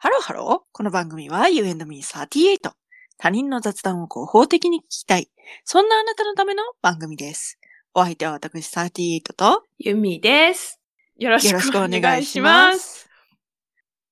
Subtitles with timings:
[0.00, 0.60] ハローハロー。
[0.70, 2.70] この番組は You and me38。
[3.18, 5.28] 他人の雑談を合法的に聞きたい。
[5.64, 7.58] そんなあなたのための番組です。
[7.94, 10.80] お相手は私38とゆみです。
[11.16, 12.78] よろしくよろしくおお願いしまます。
[13.00, 13.10] す。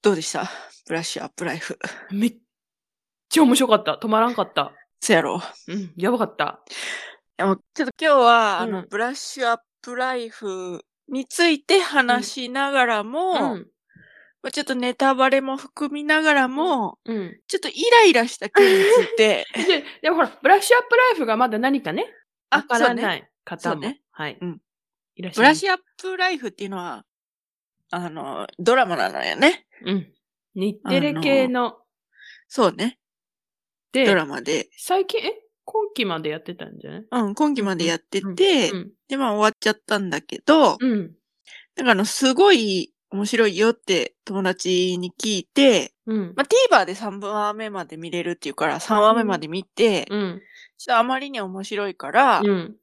[0.02, 0.50] どうでした？
[0.88, 1.78] ブラッシュアップライフ。
[2.10, 2.37] めっ
[3.28, 3.92] ちゃ面白かった。
[4.03, 4.72] 止まらんかった。
[5.00, 6.64] そやろうん、やばかった。
[7.37, 13.66] でもちょっと今日は、あの、うんブラッシュアップライフについて話しながらも、うん、
[14.42, 17.41] まあちょっとネタバレも含みながらも、うん。
[17.48, 22.06] ちょっとイライラした件について、 で、でもほら、ブラッシュアップライフがまだ何かね、
[22.51, 24.38] わからそうねない方も、そうねはい。
[24.41, 24.61] うん
[25.16, 25.42] いらっしゃい。
[25.42, 27.05] ブラッシュアップライフっていうのは、
[27.91, 29.66] あの、ドラマなのよね。
[29.84, 30.12] うん。
[30.55, 31.78] 日テレ系の、
[32.48, 32.98] そうね。
[33.92, 34.69] でド、ラマで。
[34.77, 35.33] 最近、え？
[35.64, 37.06] 今期までやってたんじゃない？
[37.11, 38.92] うん、今期までやってて、うん。
[39.09, 41.14] で、まあ終わっちゃったんだけど、うん。
[41.77, 46.34] なんかあの、すごい面白いよって友達に聞いて、うん。
[46.37, 50.42] まあ TVer で3話目まで見れるっていうから、3話目まで見て、うん。
[50.78, 52.77] ちょっとあまりに面白いから、うん。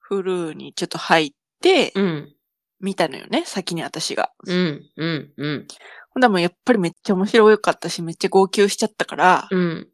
[0.00, 1.30] フルにちょっと入っ
[1.60, 2.34] て、うん。
[2.80, 4.32] 見たのよね、先に私が。
[4.46, 4.82] うん。
[4.96, 5.32] うん。
[5.36, 5.66] うん。
[6.14, 9.88] ほんだらもうやっぱりめっちゃ面白かったし、めっちゃ号泣しちゃったから、うん。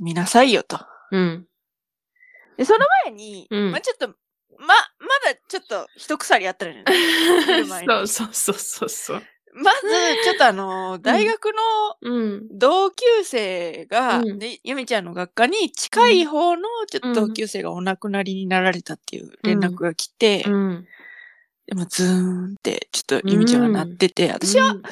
[0.00, 0.78] 見なさいよと。
[1.10, 1.46] うん。
[2.56, 4.14] で、その前に、うんまあちょっと、
[4.58, 4.74] ま、ま
[5.24, 6.84] だちょっと一腐あったのよね。
[7.86, 9.22] そうそうそうそうそう。
[9.54, 9.80] まず、
[10.24, 11.52] ちょっとあの、大学の
[12.02, 12.48] うん。
[12.58, 20.86] 同級生が、うんで、ゆみちゃんの学科に近い方のちょっと同級生がお亡くなりになられたっていう連絡が来て、うん。
[21.66, 24.82] でもズーンってちょっとゆみちゃんがなってて、私は、うん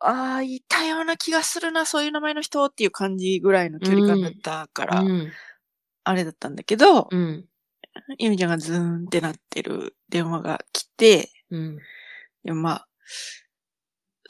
[0.00, 5.32] ああ、いたような気がするな、そういう名前の人っていう感じぐらいの距離感だったから、うん。
[6.04, 7.44] あれだったんだけど、うん。
[8.18, 11.78] ゆみちゃんがズーンってなってる電話が来て、うん。
[12.44, 12.88] でもまあ、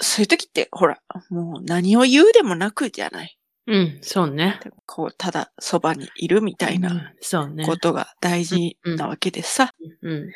[0.00, 0.98] そういう時って、ほら、
[1.30, 3.38] もう何を言うでもなくじゃない。
[3.66, 3.98] うん。
[4.02, 4.60] そうね。
[4.86, 7.02] こう、ただそばにいるみたいなうん。
[7.20, 7.66] そうね。
[7.66, 9.64] ことが大事なわけでさ。
[9.64, 9.68] っ
[10.02, 10.30] うん。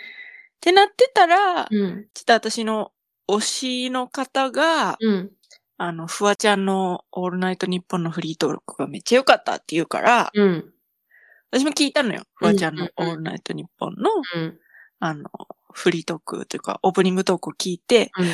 [0.61, 2.09] てなってたら、うん。
[2.15, 2.93] ちょっと私の
[3.29, 5.33] 推しの方が、うん。
[5.79, 10.73] あの、フワちゃんのオールナイトニッポンのフリートークがめっちゃ良かったって言うから、うん。
[11.53, 12.23] 私も聞いたのよ。
[12.35, 14.59] フワちゃんのオールナイトニッポンの、うん。
[15.01, 15.25] あの、
[15.73, 18.27] フリートークというか、オープニングトークを聞いて、うん。
[18.27, 18.31] も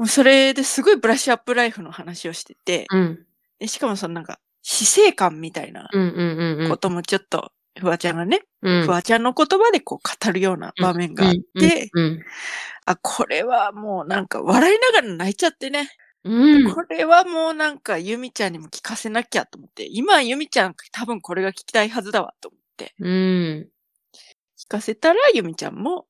[0.00, 3.26] うそれですごいブラッシュアップライフの話をしてて、うん。
[3.58, 5.90] でしかもそのなんか、死生観みたいな。
[6.68, 8.84] こともちょっと、フワちゃんがね、うん。
[8.84, 12.24] フワちゃんの言葉でこう語るような場面があって、うん。
[12.86, 15.90] あ、これはもうなんか笑いながら泣いちゃってね。
[16.26, 16.74] うん。
[16.74, 23.68] これはもうなんかユミちゃんにも聞かせなきゃと思って、今ユミちゃん多分これが聞きたいはずだわと思って、うん。
[24.58, 26.06] 聞かせたらユミちゃんも、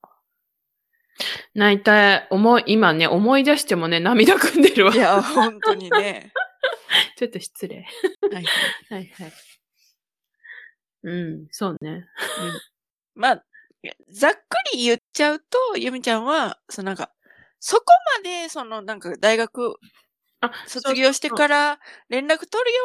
[1.55, 4.95] 泣いた、思い、今ね、思い出してもね、涙ぐんでるわ。
[4.95, 6.33] いや、本当にね。
[7.17, 7.87] ちょっと失礼。
[8.31, 8.45] はいはい
[8.91, 9.33] はいはい。
[11.05, 11.47] うん。
[11.51, 12.07] そうね。
[13.15, 13.45] まあ、
[14.11, 14.39] ざっく
[14.75, 17.11] り言っちゃうと、ユミちゃんは、そのなんか、
[17.61, 17.85] そこ
[18.19, 19.77] まで、そのなんか大学
[20.47, 22.83] あ、卒業してから連絡取るよ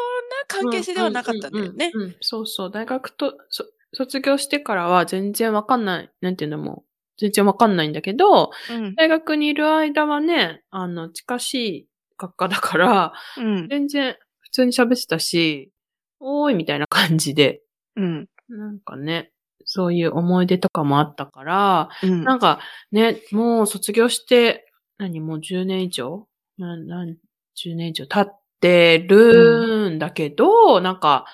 [0.57, 1.91] うな関係性ではなかったんだよね。
[1.94, 2.72] うんうんうんうんそうそう。
[2.72, 6.09] 大学と、そ卒業してからは全然わかんない。
[6.22, 8.95] なんていうのもう、全然わかんないんだけど、うん。
[8.95, 13.67] 大学にいる間はね、あの、近しい学科だから、うん。
[13.69, 15.72] 全然普通に喋ってたし、
[16.19, 17.61] おーいみたいな感じで、
[17.95, 18.28] うん。
[18.49, 19.31] なんかね、
[19.66, 22.23] そういう思い出とかもあったから、うん。
[22.23, 22.59] なんか
[22.91, 26.28] ね、もう卒業して、何もう10年以上？
[26.57, 27.16] ななん
[27.56, 31.25] 10年以上経ってるんだけど、なんか、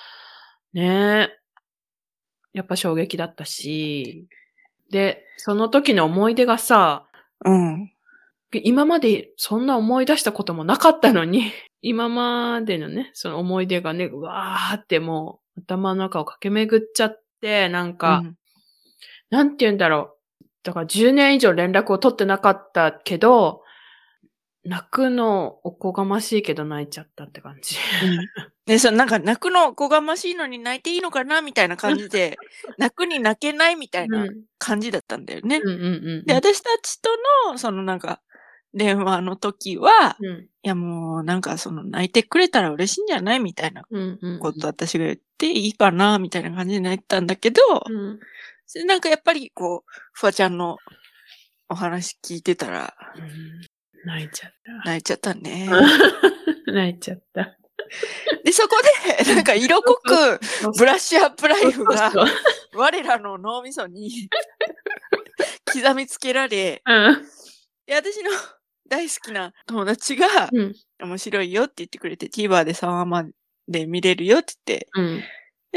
[0.73, 1.29] ね、
[2.53, 4.27] やっぱ衝撃だったし、
[4.91, 7.07] で、その時の思い出がさ、
[7.45, 7.91] うん。
[8.51, 11.51] 今までそんな思い出したこともなかったのに、
[11.81, 18.37] 今までのね、その思い出がね、うわーってもう頭の中を駆け巡っちゃって、なんか、うん
[19.29, 20.45] なんて言うんだろう。
[20.63, 23.61] だから10年以上連絡を取ってなかったけど、
[24.67, 27.77] 泣くのおこがましいけど泣いちゃったって感じ。
[28.65, 32.37] で、そのなんか泣くのおこがましいのに泣いていいのかなみたいな感じで、
[32.77, 35.61] 泣くに泣けないみたいなうん感じだったんだよね。
[35.63, 36.25] うんうんうん。
[36.25, 37.09] で、私たちと
[37.47, 38.21] の、そのなんか、
[38.73, 44.39] 電話の時は、いうんやもうなんかその泣いてくれたら嬉しいんじゃないみたいなうんうん。
[44.39, 48.19] こと私が言っていいかなみたいな感じになったんだけど、うん。
[48.73, 50.77] でなんかやっぱりこう、フワちゃんの
[51.69, 54.51] お話聞いてたらうん泣いちゃっ
[54.85, 55.67] 泣いちゃったね。
[56.65, 56.71] た。
[56.71, 57.57] 泣いちゃった。
[58.43, 58.75] で、そこ
[59.25, 60.39] で、 なんか色濃く
[60.77, 62.11] ブラッシュアップライフが
[62.73, 64.29] 我らの脳みそに
[65.71, 67.27] 刻みつけられ、うん。
[67.85, 68.31] で、私の
[68.87, 70.73] 大好きな友達が、うん。
[70.99, 73.25] 面白いよって言ってくれて、TVer で3話ま
[73.67, 75.23] で見れるよって言って、うん。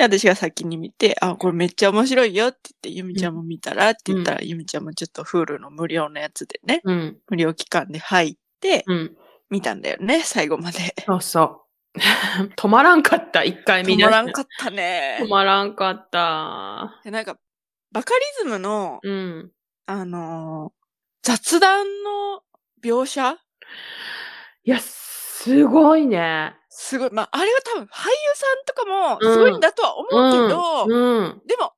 [0.08, 7.18] で、私が先に見て、あ、これめっちゃ面白いよって言って、ゆみちゃんも見たらって言ったら、ゆみちゃんもちょっと Hulu の無料のやつでね、うん。
[7.28, 9.16] 無料期間で入って、うん。
[9.50, 10.94] 見たんだよね、最後まで。
[11.06, 11.98] そうそう。
[12.56, 15.28] 止まらんかった、一回見止まらんかったね止。
[15.28, 17.00] まらんかった。
[17.04, 17.36] でなんか、
[17.92, 19.52] バカリズムの、うん。
[19.86, 20.80] あのー
[21.22, 22.42] 雑談の
[22.82, 23.36] 描写？
[24.64, 26.54] いや、すごいね。
[26.82, 27.10] すごい。
[27.12, 31.42] まあ、あれは多分俳優さんとかもすごいんだとは思うけど、うん。
[31.46, 31.74] でも、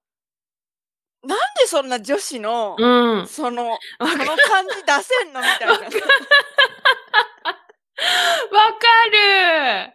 [1.25, 3.27] なんでそんな女子の、うん。
[3.27, 5.73] その、わそかるの感じ出せんのみたいな。
[5.75, 5.91] わか
[9.11, 9.93] る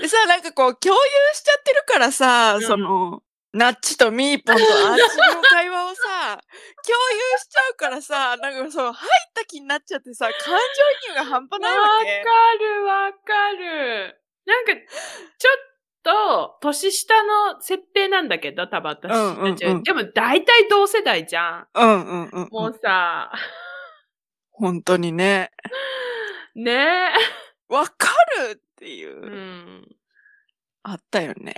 [0.00, 1.00] でさ、なんかこう、共有
[1.34, 3.23] しちゃってるからさ、うんその、
[3.54, 5.00] ナッチとミーポンとアーチ
[5.36, 6.02] の会話をさ、
[6.34, 12.24] 共有しちゃうからさ、なんかそう、入った気になっちゃってさ、感情移入が半端ないわわけ。
[12.24, 14.20] かるわかる。
[14.44, 19.16] なんか、ちょっと、年下の設定なんだけど、多分私たち。
[19.16, 21.68] うんうんうんでも、大体同世代じゃん。
[21.74, 22.48] うんうんうん。
[22.50, 23.30] もうさ、
[24.50, 25.52] 本当にね。
[26.56, 27.12] ね
[27.68, 28.08] わか
[28.48, 29.28] るっていう、え。
[29.28, 29.96] うん。
[30.82, 31.54] あったよね。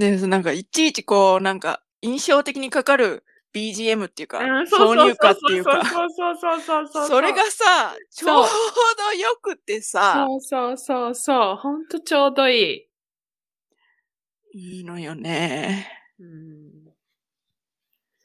[0.00, 3.24] さで、なんかいちいちこう、なんか印象的にかかる
[3.54, 7.08] BGM っていうか、うん挿入歌っていうか、そうそうそうそうそうそう。
[7.08, 8.46] それがさ、ちょう
[9.12, 11.56] どよくてさ、そうそうそうそう。
[11.56, 12.86] ほんとちょうどいい。
[14.52, 15.86] いいのよね。
[16.18, 16.90] うん。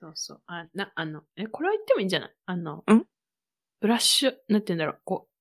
[0.01, 0.41] そうそう。
[0.47, 2.35] あ、な、あの、え、これは言ってもいいんじゃない？
[2.45, 3.05] あの、ん？
[3.81, 5.34] ブラッシュ、なんて言うんだろう、こう、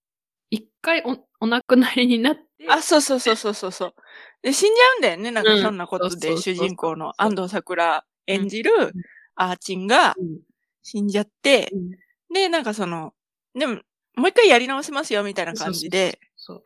[0.54, 3.94] 一回お、お亡くなりになって、あ、そうそうそうそうそうそう。
[4.42, 5.30] で、死んじゃうんだよね。
[5.30, 8.92] なんかうんひょんなことでそうそうそう主人公のそう安藤桜演じるん
[9.34, 10.40] アーチンがうん
[10.82, 11.90] 死んじゃって、うん
[12.32, 13.14] で、なんかその、
[13.54, 13.74] でも、
[14.16, 16.62] もう一回やり直せますよみたいな感じで、そう。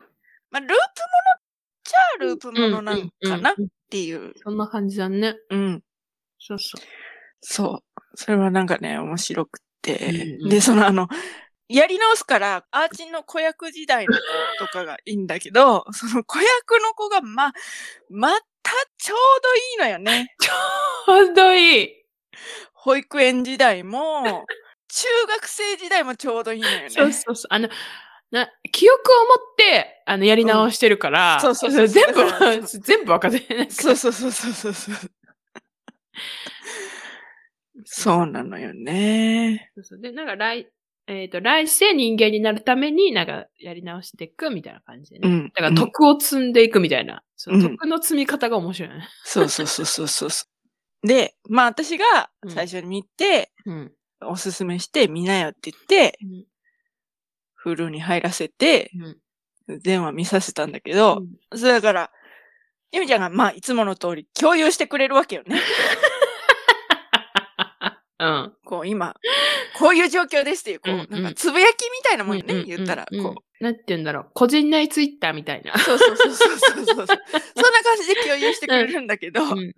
[0.49, 0.79] まあ、ループもの
[1.37, 1.41] っ
[1.83, 4.33] ちゃループものなんかなっうんうんていう。
[4.43, 5.35] そんな感じだね。
[5.49, 5.83] うん。
[6.39, 6.81] そうそう。
[7.41, 7.99] そう。
[8.15, 9.97] それはなんかね、面白くて。
[10.39, 11.07] うんうんで、そのあの、
[11.69, 14.13] やり直すから、アーチンの子役時代の
[14.59, 17.53] 子とかがいいんだけど、 その子役の子が、ま、
[18.09, 18.31] ま
[18.63, 20.35] たちょうどいいのよね。
[20.41, 21.89] ちょうどいい。
[22.73, 24.45] 保育園時代も、
[24.87, 26.89] 中学生時代もちょうどいいのよね。
[26.89, 27.47] そうそうそう。
[27.51, 27.69] あの、
[28.31, 32.21] な、記憶を持って、あの、やり直してるから、うんそうそうそう全部、
[32.81, 33.71] 全部わかってない。
[33.71, 34.95] そうそうそうそうそうそう。
[37.85, 39.71] そうなのよね。
[39.75, 40.67] そうそうで、なんか来、
[41.11, 45.27] えっ、と、来世人間になるためになんかやり直していくみたいな感じでね。
[45.27, 45.51] うん。
[45.55, 47.23] だから徳を積んでいくみたいな。
[47.35, 49.07] そうんの徳の積み方が面白いね。
[49.23, 50.45] そうそうそうそうそうそ
[51.03, 51.07] う。
[51.07, 53.91] で、まあ私が最初に見て、うん。
[54.21, 56.45] おすすめして見なよって言って、うん
[57.61, 59.17] フルに入らせて、うん
[59.81, 61.21] 電話見させたんだけど、
[61.53, 62.11] それだから、
[62.91, 65.59] ゆみちゃんがまあいつもの通り共有してくれるわけよね。
[68.19, 68.53] うん。
[68.65, 69.15] こう今、
[69.77, 73.63] こういう状況ですっていう、こう、うんうんなんかつぶやきみたいなもんよね、うん言ったら、うんこう。
[73.63, 74.31] なんて言うんだろう。
[74.33, 75.77] 個人内ツイッターみたいな。
[75.77, 76.95] そうそうそうそうそうそう。
[76.95, 77.17] そんな感
[78.01, 79.73] じで共有してくれるんだけど、うん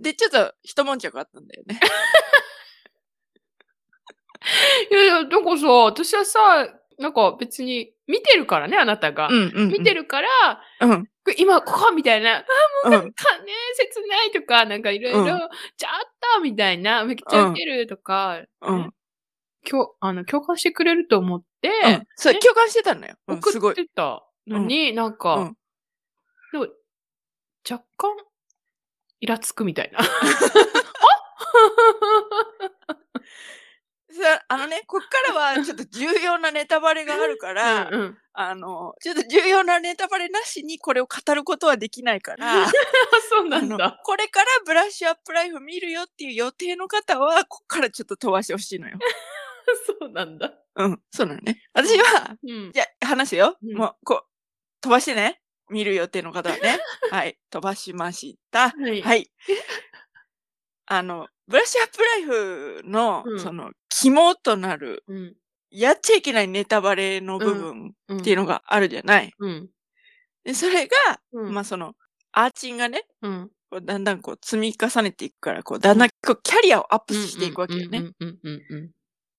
[0.00, 1.78] でちょっと一悶着あったんだよね。
[4.90, 6.68] い やいや、なんかさ、私はさ、
[6.98, 9.28] なんか別に見てるからね、あなたが。
[9.28, 9.68] うんうん、うん。
[9.70, 10.28] 見てるから、
[10.80, 11.08] うん。
[11.38, 12.44] 今ここみたいな、あ、
[12.84, 12.90] うん。
[12.92, 13.12] なんかね、
[13.74, 15.90] 切ないとか、なんかいろいろ、うんちゃっ
[16.34, 18.78] たみたいな、めっちゃウケるとか、うん。
[18.78, 18.88] ね
[19.68, 22.06] 共あの共感してくれると思って、うん。
[22.16, 23.14] そう、共感してたのよ。
[23.28, 23.74] うん、すごい。
[23.74, 25.56] 送ってたのに、なんか、うん
[26.52, 26.66] でも
[27.70, 28.10] 若干、
[29.20, 30.00] イラつくみたいな。
[32.90, 32.96] さ
[34.48, 42.66] あのね、 こっからはちょっと重要なネタバレがあるから、うんうんあの、ちょっと重要なネタバレなしにこれを語ることはできないから、あ
[43.28, 44.00] そうなんだ。
[44.04, 48.98] これからブラッシュアップライフ見るよっていう予定の方は、こっからちょっと飛ばしてほしいのよ。
[50.00, 50.54] そうなんだ。
[50.76, 51.62] うん、そうなのね。
[51.72, 52.72] 私は、うん。
[52.72, 53.56] じゃあ話すよ。
[53.62, 54.28] うんもう、こう、
[54.80, 55.42] 飛ばしてね。
[55.68, 56.78] 見る予定の方はね。
[57.10, 58.70] はい、飛ばしました。
[58.70, 59.02] はい。
[59.02, 59.30] はい。
[60.92, 65.34] あの、ブラッシュアップライフの、うんその、肝となる、うん。
[65.70, 68.18] やっちゃいけないネタバレの部分うん。
[68.18, 69.32] っていうのがあるじゃない？
[69.38, 69.70] うん。
[70.44, 70.96] で、それが、
[71.32, 71.54] うん。
[71.54, 71.94] まあその、
[72.32, 73.50] アーチンがね、うん。
[73.70, 77.98] こうだんだんこう積み重ねていくから、こう、だんだんこうキャリアをアップしていくわけよね。
[78.00, 78.90] うんうんうんうん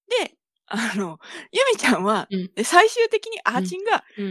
[0.10, 0.36] で、
[0.67, 1.20] あの、
[1.51, 4.03] ゆみちゃんは、うんで最終的にアーチンが。
[4.17, 4.29] パイ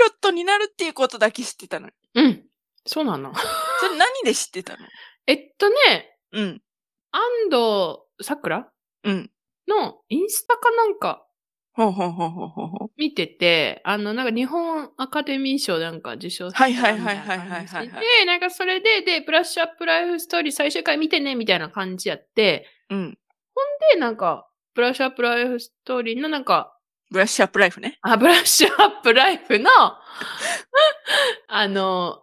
[0.00, 1.94] ロットになるっていうことだけ知ってたのよ。
[2.16, 2.44] うん。
[2.86, 3.32] そうなの。
[3.80, 4.86] それ何で知ってたの？
[5.26, 6.62] えっとね、うん。
[7.12, 7.20] 安
[7.50, 8.68] 藤さくら？
[9.04, 9.30] うん。
[9.68, 11.24] のインスタかなんか
[11.72, 12.90] ほうほうほうほうほうほう。
[12.96, 23.18] 見てて、あの、なんか日本アカデミー賞なんか受賞はいはいはいはいはいはいはいで、なんかそれで、で、ブラッシュアップライフストーリー最終回見てね、みたいな感じやって、うん。
[23.92, 26.76] で、なんか、ブラッシュアップライフストーリーのなんか、
[27.10, 27.98] ブラッシュアップライフね。
[28.02, 29.70] あ、ブラッシュアップライフの、
[31.48, 32.22] あの、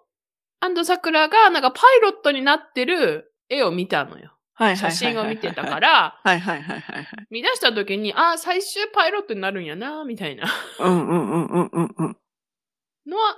[0.60, 4.34] 安藤桜がなんかパイロットになってる絵を見たのよ。
[4.76, 5.80] 写真を見てたか。
[5.80, 7.28] ら、はいはいはいはいはい。
[7.30, 10.48] 見出した時に、あ、最終パイロットになるんやな、みたいな
[10.80, 12.18] うんうんうんうんうんうん。
[13.08, 13.38] のは、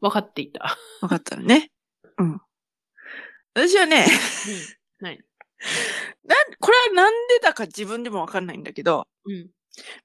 [0.00, 0.76] 分かっていた。
[1.00, 1.70] わかったね。
[2.18, 2.40] うん。
[3.54, 4.04] 私はね、
[5.00, 5.06] うん。
[5.06, 5.20] はい。
[6.24, 9.48] なん、これはなんでだか自分でもわかんないんだけど、うん。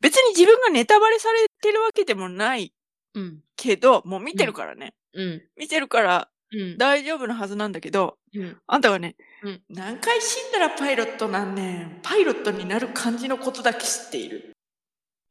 [0.01, 2.73] 別に自分がネタバレされてるわけでもない
[3.15, 3.41] うん。
[3.55, 4.93] けど、もう見てるからね。
[5.13, 5.41] うん。
[5.57, 6.77] 見てるからうん。
[6.77, 8.57] 大丈夫なはずなんだけど、うん。
[8.67, 11.99] あんたがね、うん何回死んだらパイロットなんねん。
[12.03, 14.51] パイロットになる感じのことだけ知っている。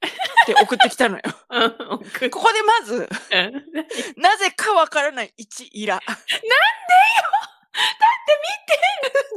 [0.02, 1.22] って送ってきたのよ。
[2.30, 3.52] ここでまず、て
[4.16, 6.00] なぜかわからない一イラ。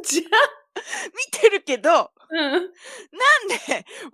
[0.04, 0.24] じゃ
[1.16, 2.12] 見てるけど、あ。
[2.30, 2.52] うん。
[2.52, 2.66] なんで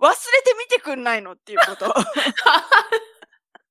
[0.00, 1.94] 忘れて見てくんないのっていうこと。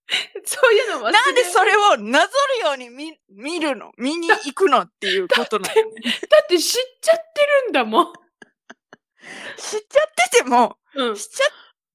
[0.45, 3.91] そういうの忘れなんでそれをなぞるように見見るの？
[3.97, 5.73] 見に行くのっていうことなの？
[5.73, 5.83] 知っ
[6.29, 8.13] だって知っちゃってるんだもん。
[9.69, 11.15] ちゃってても、うん。
[11.15, 11.49] 知っちゃっ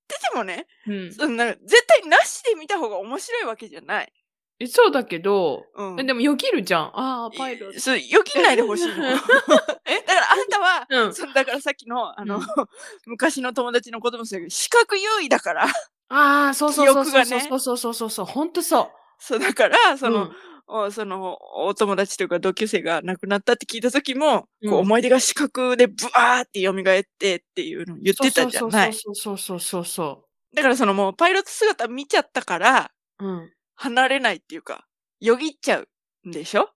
[0.06, 1.12] ててもね、うん。
[1.12, 4.12] そんな絶対なしで見た方が面白いわけじゃない。
[4.60, 6.00] えそうだけど、うん。
[6.00, 6.82] えでもよぎるじゃん。
[6.94, 7.80] ああ、パイロット。
[7.80, 8.94] そう、よぎんないでほしいの。
[9.10, 11.14] だからあんたは、うん。
[11.14, 12.42] そのだからさっきの、あの、うん
[13.06, 15.66] 昔の友達の子供さんが視覚優位だから、
[16.10, 18.26] ああ、そうそうそうそう記憶がねそうそうそうそうそう。
[18.26, 18.90] ほんとそ。
[19.18, 20.32] そうだから、そうの、うん
[20.66, 28.92] おその、お友達というか同級生が亡くなったって聞いた時も、うんこう思い出が視覚でブワーって蘇ってっていうのを言ってたじゃない。
[28.94, 33.26] そうそうそうそうそだからそのもうパイロット姿見ちゃったから、う。
[33.26, 33.50] うん。
[33.76, 34.86] 離れないっていうか、
[35.20, 35.88] よぎっちゃう
[36.28, 36.62] んでしょ？
[36.64, 36.66] っ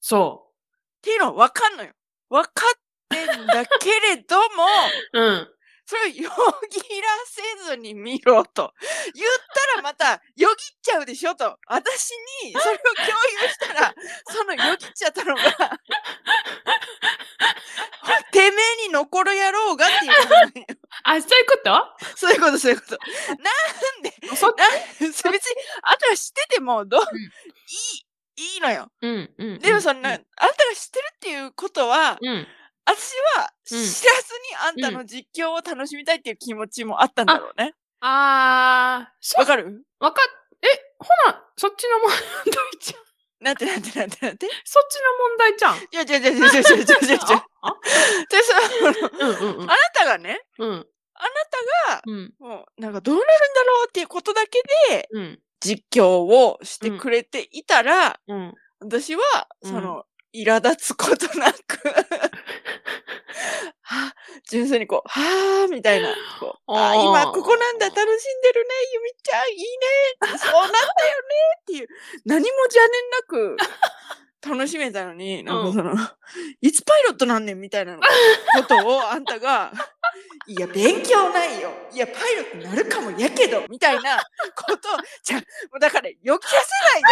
[0.00, 0.46] そ
[1.02, 1.90] ていうのはわかんのよ。
[2.30, 4.44] わかってんだけれども、
[5.14, 5.20] う。
[5.20, 5.48] うん。
[5.84, 8.72] それをよぎらせずに見ろと。
[9.14, 9.26] 言っ
[9.74, 11.58] たらまた、よぎっちゃうでしょと。
[11.66, 12.10] 私
[12.44, 12.84] にそれを共
[13.42, 13.94] 有したら、
[14.28, 15.42] そのよぎっちゃったのが、
[18.30, 20.08] てめえに残る野郎がってい
[20.62, 20.66] う。
[21.04, 22.16] あ、そういうこと？
[22.16, 22.98] そういうこと、そういうこと。
[23.28, 23.34] な
[23.98, 24.54] んで、そな
[24.98, 27.08] 別に、あんたが知ってても、どう、んい
[28.36, 28.90] い、いいのよ。
[29.02, 29.58] うん、うん。
[29.58, 32.46] でもそんな、あんたが知ってるっていうことは、うん。
[32.84, 33.86] 私は知らず
[34.80, 37.74] にあんたの実況を楽しみたいっていう気持ちもあったんだろうね。
[38.00, 39.84] あー、そわかる？
[40.00, 40.24] わかっ、
[40.62, 40.66] え、
[40.98, 42.16] ほな、そっちの問題
[42.80, 43.02] じゃん。
[43.44, 44.46] なんてなんてなんてなんて？
[44.64, 45.76] そっちの問題じゃん。
[45.76, 47.18] いや、違う違う違う違う違う違う違う。
[47.62, 47.76] あ
[48.28, 48.54] でさ、
[49.20, 50.70] うんうんうんあなたがね、うん。
[50.70, 50.84] あな
[51.88, 52.34] たが、うん。
[52.40, 55.40] もう、なんかどうなるんだろうっていうことだけで、うん。
[55.60, 58.54] 実況をしてくれていたら、うん。
[58.80, 59.22] 私は、
[59.62, 62.30] うんその、苛立つことなく、は
[64.52, 68.04] 純粋にこう、はぁーみたいな、こう、あ今ここなんだ、楽しん
[68.42, 70.78] でるね、ゆみちゃん、いいね、そうなんだよね
[71.62, 71.88] っていう、
[72.26, 73.56] 何も邪念なく、
[74.46, 75.94] 楽しめたのに、なんかその、
[76.60, 78.02] いつパイロットなんねんみたいなこ
[78.68, 79.72] とをあんたが、
[80.46, 81.70] いや、勉強ないよ。
[81.90, 84.22] いや、パイロットなるかもやけど、みたいな
[84.54, 87.02] ことを、じゃあもうだから、よき出せない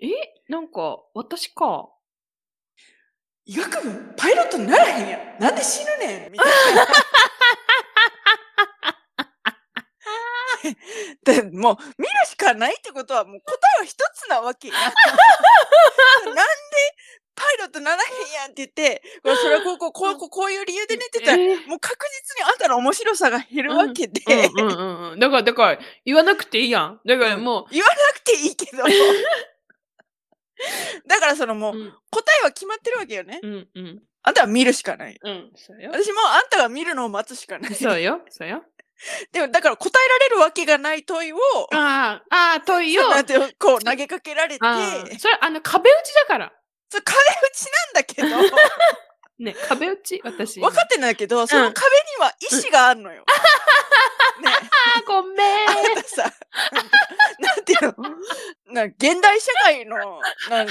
[0.00, 1.90] で、 え、なんか、私か。
[3.46, 4.14] 医学部？
[4.16, 5.40] パイロットにならへんやん。
[5.40, 6.86] なんで死ぬねんみたいな。
[11.24, 14.74] でもう、見るしかないってことは、もう答えは一つなわけや。
[14.74, 14.90] な
[16.32, 16.42] んで、
[17.36, 24.22] パイロットならへんやんって言って、それはこうこうこうこうこういう理由でねって言ったら、えーもう確実にあんたの面白さが減るわけで、
[24.56, 25.20] うんうんうんうん。
[25.20, 27.00] だから、だから、言わなくていいやん。
[27.06, 28.82] だからも言わなくていいけど。
[31.06, 33.40] だからそのもう、う、うん、答えは決まってるわけよね。
[33.42, 34.02] うん、うん。
[34.22, 35.18] あんたは見るしかない。
[35.22, 35.90] うん、そうよ。
[35.92, 37.74] 私もあんたが見るのを待つしかない。
[37.74, 38.64] そうよ、そうよ。
[39.32, 41.38] でも、だから答えられるわけがない問いを、
[41.72, 43.08] ああ、ああ、問いよ。
[43.10, 46.52] なんていうのこう投げかけられて、ああそれ、あの、壁打ちだから。
[46.88, 48.56] それ壁打ちなんだけど、
[49.38, 50.60] ね、壁打ち、私。
[50.60, 51.86] 分かってんだけど、その壁
[52.18, 53.24] には意志があるのよ。
[54.40, 54.50] ね
[54.96, 55.68] あー、ごめん。
[55.68, 56.32] あんたさ、
[57.38, 58.16] なんていうの？
[58.76, 59.96] な現代社会の、
[60.50, 60.68] なん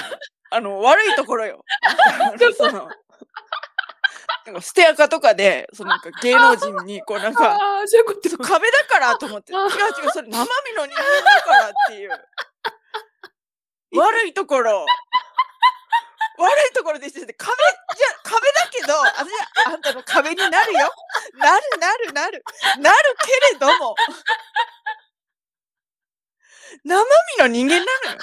[0.52, 1.66] あの、悪いところよ。
[2.56, 2.90] その、
[4.46, 8.38] なんかステアカとかで、そのなんか芸能人に、こうなんか、ああ、そういうこと。
[8.38, 12.10] 壁だからと思って、違う違う、それ生身の人間だからっていう。
[13.98, 14.86] 悪いところ。
[16.38, 17.56] 悪いところでしてて、壁
[17.96, 20.92] じゃ、壁だけど、私はあんたの壁になるよ。
[21.38, 22.44] なるなるなる。
[22.80, 23.96] なるけれども。
[26.84, 27.04] 生
[27.38, 27.86] 身の人間なの？
[28.14, 28.18] よ。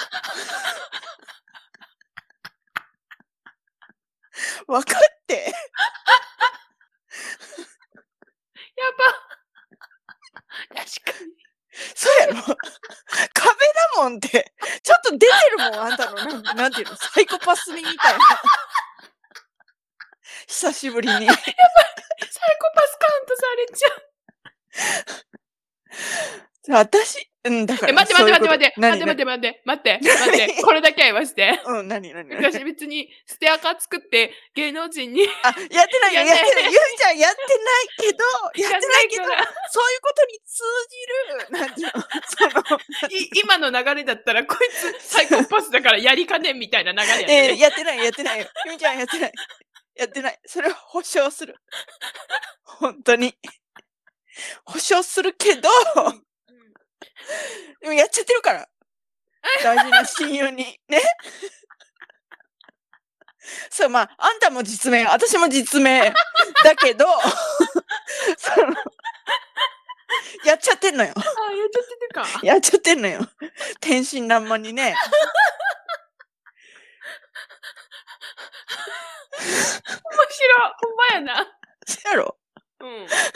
[4.67, 5.53] 分かって。
[8.75, 10.75] やば。
[10.75, 11.31] 確かに。
[11.95, 12.33] そうやろ
[13.33, 13.49] 壁
[13.95, 14.53] だもんって。
[14.83, 16.15] ちょっと出てるもん、あんたの。
[16.17, 16.95] なんなんていうの？
[16.95, 17.99] サイコパスみたいな。
[20.47, 21.13] 久しぶりに。
[21.15, 21.39] サイコパ
[22.87, 24.13] スカウントされちゃう。
[26.87, 27.22] 私、
[27.53, 27.91] うん、だから。
[27.91, 28.81] え、待って待って待って待って。
[28.81, 29.61] 待って待って待って。
[29.65, 29.99] 待って。
[30.01, 30.61] 待って。
[30.63, 31.61] これだけは言わせて。
[31.65, 32.37] 何うん、何何何？
[32.37, 36.63] 昔別にステアカ作って芸能人にあ、やってないよ、やっってない。
[36.65, 38.23] ゆみちゃんやってないけど、
[38.71, 39.23] やってないけど
[39.71, 41.03] そういうことに通じ
[41.49, 44.69] る、なんていうの、その、 い今の流れだったらこい
[44.99, 47.59] つサイコパスだからやりかねんみたいな流れやったえーね。
[47.59, 48.47] やってない、やってないよ。
[48.65, 49.31] ゆみちゃんやってない。
[49.95, 50.39] やってない。
[50.45, 51.55] それは保証する。
[52.63, 53.35] 本当に。
[54.65, 55.69] 保証するけど、
[57.81, 58.67] でもやっちゃってるから。
[59.61, 60.79] 大事な親友に。
[60.87, 61.01] ね。
[63.69, 66.13] そう、まあ、あんたも実名、私も実名。
[66.63, 67.05] だけど、
[68.37, 68.73] その、
[70.45, 71.13] やっちゃってんのよ。
[71.15, 71.25] あ、や
[71.65, 72.25] っちゃってるか。
[72.43, 73.27] やっちゃってんのよ。
[73.81, 74.95] 天真爛漫にね。
[79.39, 80.73] 面白い。
[80.79, 81.57] ほんまやな。
[81.85, 82.42] そやろうん。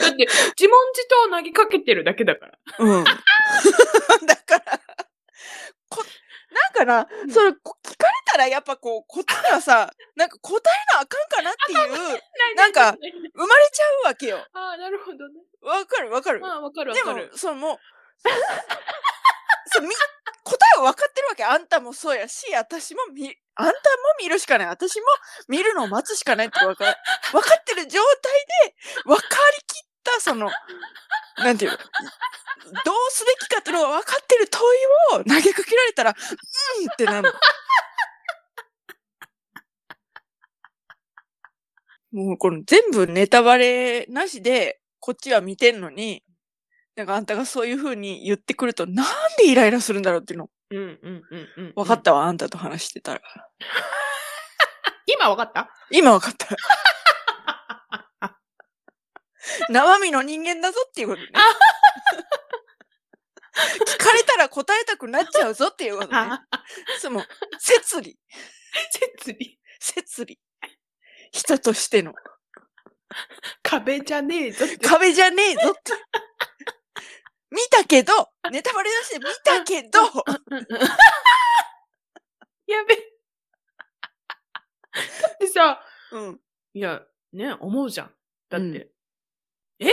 [0.08, 0.26] だって、
[0.58, 2.58] 自問自答投げかけてるだけだから。
[2.78, 3.04] うん。
[4.26, 4.80] だから、
[5.88, 6.04] こ、
[6.50, 12.22] なんかな、うんそれ、こ聞かれたらやっぱこう、こっちはさ、なんか答えなあかんかなっていう、
[12.56, 14.46] なんか生まれちゃうわけよ。
[14.52, 15.40] ああ、なるほどね。
[15.62, 16.40] わかるわかる。
[16.44, 17.30] ああ、わかるわでもかる、。
[17.34, 17.78] そのもう、
[19.70, 19.90] そうみ
[20.44, 21.44] 答えは分かってるわけ。
[21.44, 23.74] あんたもそうやし、私も見、あんたも
[24.20, 24.66] 見るしかない。
[24.68, 25.06] 私も
[25.48, 26.96] 見るのを待つしかないって分か
[27.32, 28.32] 分かってる状態
[28.66, 28.74] で、
[29.04, 29.77] 分かりき
[30.10, 30.50] った、その、
[31.38, 31.82] なんていうの、ど
[32.92, 36.10] うすべきかっていうのが分かってる問いを投げかけられたら、
[36.80, 37.34] うんってなるの。
[42.12, 46.22] もうこの全部ネタバレなしで、こっちは見てんのに、
[46.96, 49.06] なんかあんたがそういう風に言ってくると、なん
[49.38, 51.72] でイライラするんだろうっていうの、うんうんうんうん。
[51.76, 53.20] 分かったわ、あんたと話してたら。
[55.06, 55.70] 今わかった？
[55.90, 56.46] 今分かった。
[59.70, 61.28] 生身の人間だぞっていうことね。
[63.58, 66.16] 聞かれたら答えたくなっちゃうぞっていうことね。
[66.16, 66.46] あ、
[67.00, 67.24] その、
[67.58, 68.18] 摂理、
[69.18, 69.58] 設理。
[69.80, 70.40] 摂理。
[71.32, 72.14] 人としての
[73.62, 74.78] 壁じゃねえぞって。
[74.78, 75.92] 壁じゃねえぞって。
[77.50, 78.12] 見たけど、
[78.50, 79.98] ネタバレ出して見たけど、
[82.66, 82.96] やべ。
[82.96, 83.02] だ
[85.32, 85.82] ってさ、
[86.12, 86.40] うん。
[86.74, 88.14] いや、ね、思うじゃん。
[88.50, 88.97] だって、うん
[89.80, 89.86] え？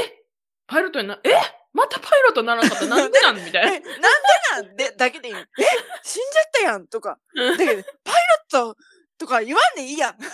[0.67, 1.29] パイロットにな、え？
[1.73, 2.85] またパイロットにならなかった？
[2.87, 3.21] なんで？
[3.21, 3.89] なんみたえ、いなんで
[4.51, 4.75] なん？
[4.75, 5.33] でだけでいい？
[5.33, 5.39] の。
[5.59, 5.63] え、
[6.03, 7.19] 死んじゃったやんとか。
[7.33, 7.57] な。
[7.57, 8.15] だけど、パイ
[8.53, 8.77] ロット
[9.17, 10.17] とか言わんでいいやん。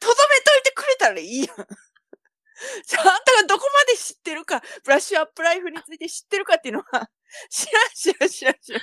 [0.00, 1.46] とどめといてくれたらいいやん。
[2.86, 7.10] じゃあ、あんたがどこまで知ってるか、ブラッシュアップライフについて知ってるかっていうのは、
[7.50, 8.82] 知らん、知らん、知らん、知らん。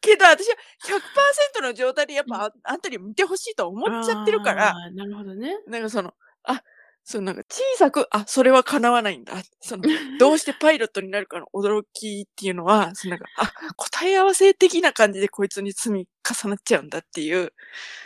[0.00, 4.80] けど、私は100%の状態でやっぱああんたに見てほしいと思っちゃってるから。
[4.94, 5.58] なるほどね。
[5.66, 6.62] なんかその、あ、
[7.10, 9.32] そのなんか小さく、あ、それは叶わないんだ。
[9.60, 9.82] その、
[10.20, 16.08] どうしてパイロットになるかの驚きっていうのは、そのなんか、あ、答え合わせ的な感じでこいつに積み
[16.42, 17.52] 重なっちゃうんだっていう。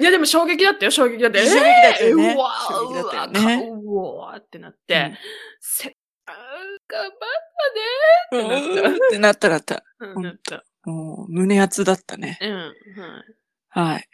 [0.00, 1.44] いや、でも衝撃だったよ、衝撃だったよ。
[1.46, 3.94] 衝撃だったよねえーうわー衝撃だったねわう
[4.30, 5.18] わーってなって、うん
[5.60, 6.36] せあー
[6.88, 7.12] 頑
[8.32, 9.84] うん張ったねってなったなった。
[9.98, 10.64] うんなった。
[10.84, 12.38] もう、胸熱だったね。
[12.40, 12.74] うん。
[13.68, 14.08] はいはい。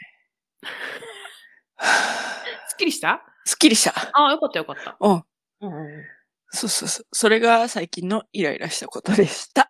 [2.68, 3.24] すっきりした？
[3.50, 3.90] すっきりした。
[4.12, 4.96] ああ、よかったよかった。
[5.00, 5.24] うん。
[5.62, 6.04] うんうん。
[6.52, 7.06] そうそうそう。
[7.10, 9.68] それが最近のイライラしたことでした。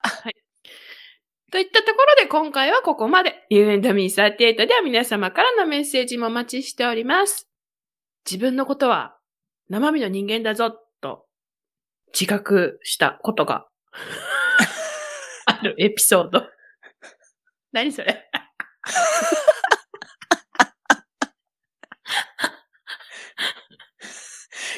[1.50, 3.46] といったところで今回はここまで。
[3.48, 7.48] You and me38 では皆様からのメッセージもお待ちしております。
[8.30, 9.16] 自分のことは
[9.70, 11.24] 生身の人間だぞと
[12.12, 13.66] 自覚したことが
[15.46, 16.46] あるエピソード。
[17.72, 18.28] 何それ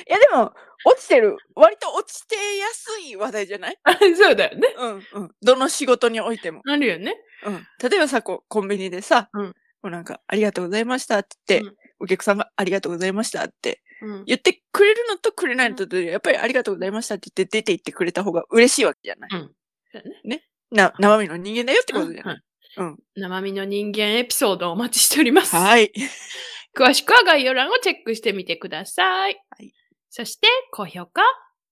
[0.09, 0.53] いやでも、
[0.85, 1.37] 落ちてる。
[1.55, 3.79] 割と落ちてやすい話題じゃない？
[3.85, 4.75] あ そうだよね。
[4.77, 5.31] うんうん。
[5.43, 6.63] どの仕事においても。
[6.67, 7.17] あるよね。
[7.45, 7.67] うん。
[7.89, 14.25] 例えばさ、こう、コンビニでさ、うんこうなんか、ありがとうございましたって言って、うんお客さんがありがとうございましたってうん。
[14.25, 19.31] 言ってくれるのとくれないのとで、やっぱりありがとうございましたって言って出て行ってくれた方が嬉しいわけじゃない？
[19.31, 19.53] そう
[19.95, 20.45] だね。
[20.73, 22.35] な、生身の人間だよってことじゃない。
[22.35, 22.43] うん
[22.87, 25.55] うん生身の人間エピソードをお待ちしております。
[25.55, 25.93] はい。
[26.75, 29.35] 詳しくは概要欄をチェックしてみてください。
[29.51, 29.73] はい
[30.15, 31.23] そして、高評価、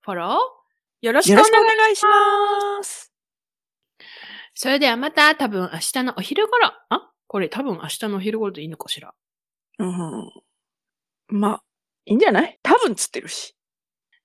[0.00, 3.12] フォロー、よろしくおお願いします。
[4.54, 6.72] それではまた多分明日のお昼頃。
[6.88, 7.10] あ？
[7.26, 9.12] これ多分明日のお昼頃でいいのかしら。
[9.78, 10.30] うん。
[11.28, 11.62] まあ、
[12.06, 12.58] いいんじゃない？
[12.62, 13.54] 多分つってるし。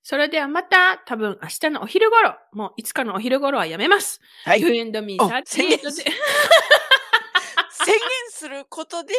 [0.01, 2.37] それではまた多分明日のお昼頃。
[2.53, 4.21] もういつかのお昼頃はやめます。
[4.45, 4.61] はい。
[4.61, 5.83] You 宣 and me あ38宣言で。
[5.83, 5.93] 言
[8.29, 9.13] することで。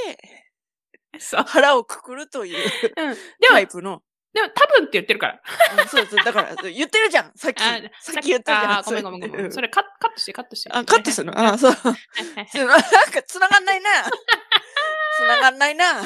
[1.46, 2.56] 腹をくくるという
[2.96, 3.14] うん。
[3.14, 4.02] でタも、イプの。
[4.36, 5.40] でも多分って言ってるから。
[5.82, 6.22] うんそうそう。
[6.22, 7.32] だから、 言ってるじゃん。
[7.34, 7.62] さっき。
[7.62, 8.78] あさっき言ったじゃん。
[8.80, 9.42] あごめんごめんごめ。
[9.44, 10.70] うんそれカットしてカットして。
[10.72, 11.38] あ、カットするの？
[11.38, 11.72] あ、そう。
[11.72, 13.90] なんか繋がんないな。
[15.16, 16.02] 繋がんないな。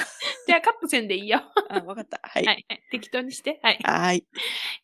[0.46, 1.42] じゃあカットせんでいいよ。
[1.68, 2.20] あ、わかった。
[2.22, 2.66] はい。
[2.92, 3.58] 適当にして。
[3.64, 3.78] はい。
[3.82, 4.24] はい。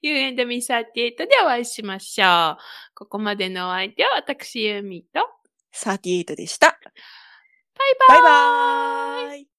[0.02, 2.94] You and me38 でお会いしましょう。
[2.96, 5.28] ここまでのお相手は私ユーミーと
[5.72, 6.76] 38でした。
[7.78, 8.28] バイバイバ
[9.22, 9.55] イバーイ。